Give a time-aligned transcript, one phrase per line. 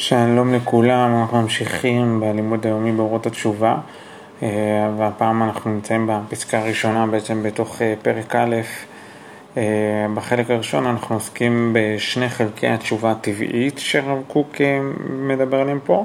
[0.00, 3.76] שלום לכולם, אנחנו ממשיכים בלימוד היומי באורות התשובה.
[4.42, 4.48] אה,
[4.98, 8.56] והפעם אנחנו נמצאים בפסקה הראשונה בעצם בתוך אה, פרק א',
[9.56, 9.62] אה,
[10.14, 14.54] בחלק הראשון אנחנו עוסקים בשני חלקי התשובה הטבעית שרב קוק
[15.10, 16.04] מדבר עליהם פה,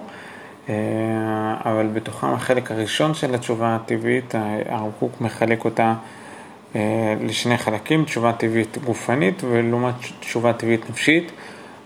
[1.66, 4.36] אבל בתוכם החלק הראשון של התשובה הטבעית,
[4.70, 5.94] הרב קוק מחלק אותה
[7.22, 11.32] לשני חלקים, תשובה טבעית גופנית ולעומת תשובה טבעית נפשית.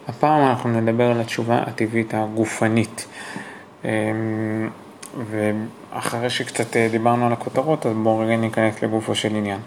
[0.08, 3.08] הפעם אנחנו נדבר על התשובה הטבעית הגופנית.
[3.86, 4.70] אמ,
[5.32, 9.60] ואחרי שקצת אה, דיברנו על הכותרות, אז בואו רגע ניכנס לגופו של עניין.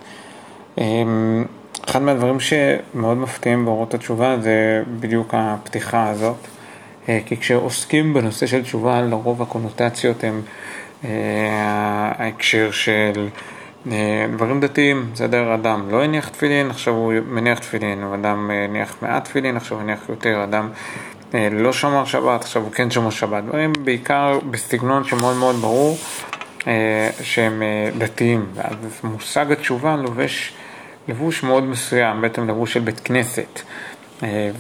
[0.79, 1.45] אמ,
[1.89, 6.37] אחד מהדברים שמאוד מפתיעים באורות התשובה זה בדיוק הפתיחה הזאת.
[7.09, 10.41] אה, כי כשעוסקים בנושא של תשובה, לרוב הקונוטציות הן
[11.05, 13.29] אה, ההקשר של
[14.35, 19.25] דברים דתיים, בסדר, אדם לא הניח תפילין, עכשיו הוא מניח תפילין, אדם אה, הניח מעט
[19.25, 20.69] תפילין, עכשיו הוא הניח יותר, אדם
[21.35, 25.99] אה, לא שומר שבת, עכשיו הוא כן שומר שבת, דברים בעיקר בסגנון שמאוד מאוד ברור
[27.23, 27.63] שהם
[27.99, 30.53] דתיים, ואז מושג התשובה לובש
[31.09, 33.61] לבוש מאוד מסוים, בעצם לבוש של בית כנסת,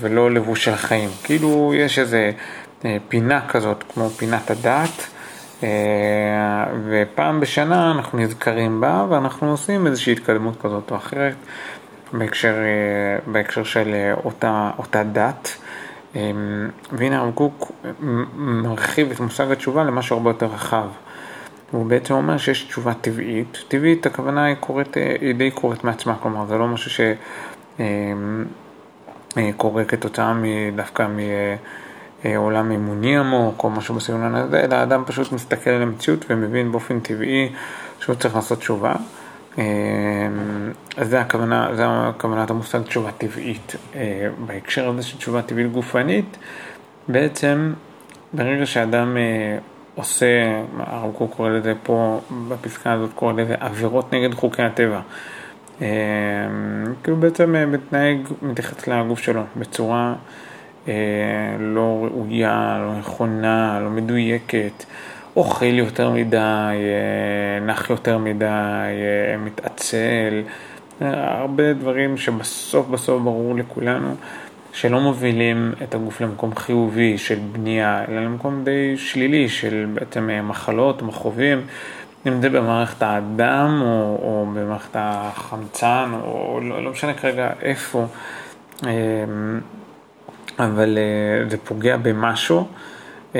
[0.00, 2.30] ולא לבוש של החיים, כאילו יש איזה
[3.08, 5.19] פינה כזאת, כמו פינת הדת, אה,
[6.84, 11.34] ופעם בשנה אנחנו נזכרים בה ואנחנו עושים איזושהי התקדמות כזאת או אחרת
[12.12, 15.56] בהקשר, אה, בהקשר של אה, אותה, אותה דת.
[16.92, 17.72] והנה הרב קוק
[18.36, 20.86] מרחיב את מושג התשובה למשהו הרבה יותר רחב.
[21.70, 26.47] הוא בעצם אומר שיש תשובה טבעית, טבעית הכוונה היא קורית, היא די קורית מעצמה, כלומר
[26.47, 27.06] זה לא משהו
[29.36, 30.34] שקורה כתוצאה
[30.77, 31.19] דווקא מ...
[32.24, 36.72] אה, עולם אמוני עמוק או משהו בסגנון הזה, אלא האדם פשוט מסתכל על המציאות ומבין
[36.72, 37.52] באופן טבעי
[38.00, 38.94] שהוא צריך לעשות תשובה.
[39.58, 39.64] אה,
[40.96, 43.77] אז זה הכוונה, זה הכוונת המושג תשובה טבעית.
[43.94, 46.36] אה, בהקשר הזה של תשובה טבעית גופנית,
[47.08, 47.72] בעצם
[48.32, 49.16] ברגע שאדם
[49.94, 50.27] עושה,
[50.78, 55.00] הרב קוק קורא לזה פה, בפסקה הזאת קורא לזה עבירות נגד חוקי הטבע.
[57.02, 60.14] כאילו בעצם מתנהג מתייחס לגוף שלו בצורה
[61.58, 64.84] לא ראויה, לא נכונה, לא מדויקת,
[65.36, 70.42] אוכל יותר מדי, אה, נח יותר מדי, אה, מתעצל,
[71.01, 74.14] הרבה דברים שבסוף בסוף ברור לכולנו
[74.73, 81.02] שלא מובילים את הגוף למקום חיובי של בנייה, אלא למקום די שלילי של בעצם מחלות,
[81.02, 81.61] מכאובים,
[82.27, 88.07] אם זה במערכת האדם או, או במערכת החמצן, או לא, לא משנה כרגע איפה.
[90.64, 92.66] אבל uh, זה פוגע במשהו,
[93.32, 93.36] uh,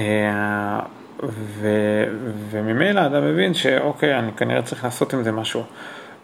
[1.23, 1.69] ו,
[2.51, 5.63] וממילא אתה מבין שאוקיי, אני כנראה צריך לעשות עם זה משהו.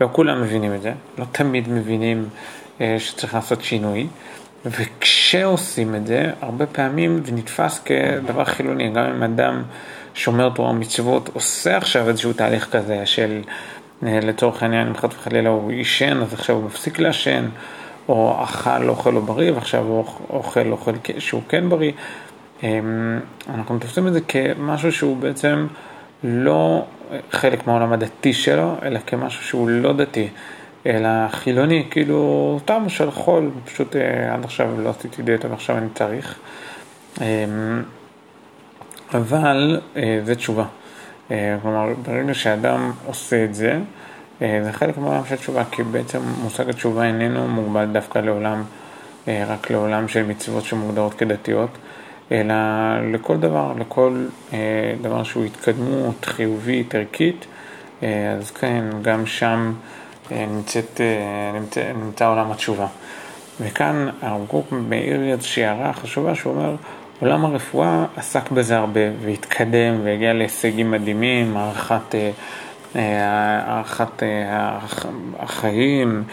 [0.00, 2.28] לא כולם מבינים את זה, לא תמיד מבינים
[2.78, 4.06] uh, שצריך לעשות שינוי,
[4.64, 9.62] וכשעושים את זה, הרבה פעמים זה נתפס כדבר חילוני, גם אם אדם
[10.14, 13.42] שומר תורה ומצוות עושה עכשיו איזשהו תהליך כזה של
[14.02, 17.48] לצורך העניין, אם חס וחלילה הוא עישן, אז עכשיו הוא מפסיק לעשן.
[18.08, 21.92] או אכל אוכל לא בריא ועכשיו הוא אוכל אוכל שהוא כן בריא.
[22.62, 23.20] אמ,
[23.54, 25.66] אנחנו תופסים את זה כמשהו שהוא בעצם
[26.24, 26.84] לא
[27.32, 30.28] חלק מהעולם הדתי שלו, אלא כמשהו שהוא לא דתי,
[30.86, 35.88] אלא חילוני, כאילו תם של חול, פשוט אה, עד עכשיו לא עשיתי דיאטה ועכשיו אני
[35.94, 36.38] צריך.
[37.20, 37.82] אמ,
[39.14, 40.64] אבל אה, זה תשובה.
[41.30, 43.78] אה, כלומר, ברגע שאדם עושה את זה, אה,
[44.40, 48.62] זה חלק מהעולם של תשובה, כי בעצם מושג התשובה איננו מוגבל דווקא לעולם,
[49.28, 51.70] אה, רק לעולם של מצוות שמוגדרות כדתיות,
[52.32, 52.54] אלא
[53.12, 54.58] לכל דבר, לכל אה,
[55.02, 57.46] דבר שהוא התקדמות חיובית, ערכית,
[58.38, 59.72] אז כן, גם שם
[60.30, 61.00] נמצאת,
[61.54, 62.86] נמצא, נמצא עולם התשובה.
[63.60, 66.74] וכאן הרב קוק מאיר איזושהי הערה חשובה שהוא אומר,
[67.20, 72.14] עולם הרפואה עסק בזה הרבה והתקדם והגיע להישגים מדהימים, הערכת
[72.96, 74.78] הארכת אה,
[75.38, 76.24] החיים,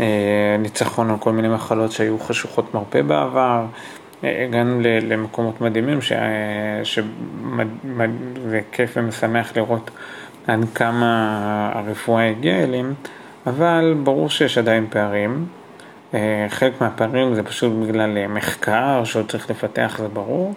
[0.00, 3.64] אה, ניצחון על כל מיני מחלות שהיו חשוכות מרפא בעבר.
[4.24, 7.02] אה, הגענו למקומות מדהימים שזה
[8.72, 9.90] כיף ומשמח לראות
[10.46, 12.94] עד כמה הרפואה הגיעה אליהם,
[13.46, 15.46] אבל ברור שיש עדיין פערים.
[16.48, 20.54] חלק מהפערים זה פשוט בגלל מחקר שעוד צריך לפתח, זה ברור,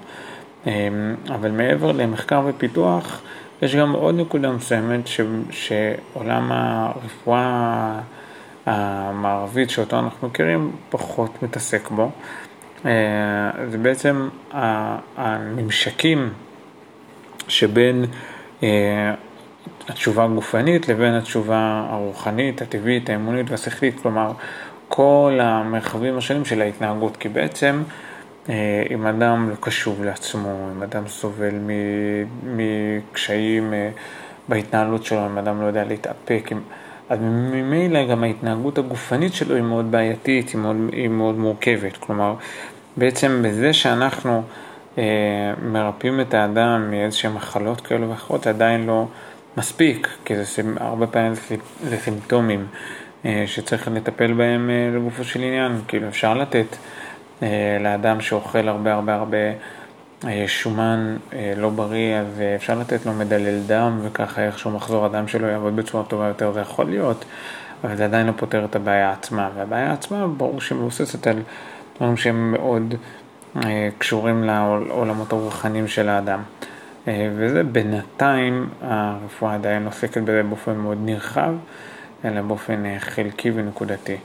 [1.29, 3.21] אבל מעבר למחקר ופיתוח,
[3.61, 5.21] יש גם עוד נקודה מסוימת ש,
[5.51, 7.99] שעולם הרפואה
[8.65, 12.11] המערבית שאותו אנחנו מכירים פחות מתעסק בו.
[12.85, 14.29] אה, זה בעצם
[15.17, 16.29] הממשקים
[17.47, 18.05] שבין
[18.63, 19.13] אה,
[19.87, 24.31] התשובה הגופנית לבין התשובה הרוחנית, הטבעית, האמונית והשכלית, כלומר
[24.87, 27.83] כל המרחבים השונים של ההתנהגות, כי בעצם
[28.89, 31.55] אם אדם לא קשוב לעצמו, אם אדם סובל
[32.43, 33.73] מקשיים
[34.47, 36.51] בהתנהלות שלו, אם אדם לא יודע להתאפק,
[37.09, 41.97] אז ממילא גם ההתנהגות הגופנית שלו היא מאוד בעייתית, היא מאוד, היא מאוד מורכבת.
[41.97, 42.35] כלומר,
[42.97, 44.43] בעצם בזה שאנחנו
[44.97, 45.03] אה,
[45.61, 49.07] מרפאים את האדם מאיזשהם מחלות כאלו ואחרות, זה עדיין לא
[49.57, 51.33] מספיק, כי זה הרבה פעמים
[51.83, 52.67] זה סימפטומים
[53.25, 55.81] אה, שצריך לטפל בהם אה, לגופו של עניין.
[55.87, 56.77] כאילו אפשר לתת אה,
[57.79, 59.37] לאדם שאוכל הרבה הרבה הרבה
[60.23, 65.05] אה, שומן אה, לא בריא, אז אה, אפשר לתת לו מדלל דם וככה איכשהו מחזור
[65.05, 67.25] הדם שלו יעבוד בצורה טובה יותר, זה יכול להיות,
[67.83, 71.41] אבל זה עדיין לא פותר את הבעיה עצמה, והבעיה עצמה ברור שהיא מבוססת על
[71.95, 72.95] דברים שהם מאוד
[73.97, 76.41] קשורים לעולמות הרוחניים של האדם.
[77.07, 81.53] וזה בינתיים, הרפואה עדיין עוסקת בזה באופן מאוד נרחב,
[82.25, 84.17] אלא באופן חלקי ונקודתי.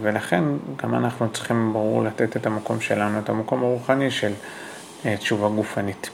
[0.00, 0.44] ולכן
[0.76, 4.32] גם אנחנו צריכים ברור לתת את המקום שלנו, את המקום הרוחני של
[5.18, 6.10] תשובה גופנית.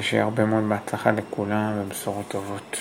[0.00, 2.76] שיהיה הרבה מאוד בהצלחה לכולם ובשורות טובות.